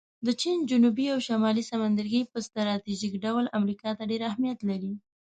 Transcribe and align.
د 0.25 0.27
چین 0.41 0.57
جنوبي 0.69 1.05
او 1.13 1.19
شمالي 1.27 1.63
سمندرګی 1.71 2.21
په 2.31 2.37
سټراټیژیک 2.45 3.13
ډول 3.25 3.45
امریکا 3.59 3.89
ته 3.97 4.03
ډېر 4.11 4.21
اهمیت 4.29 4.59
لري 4.69 4.93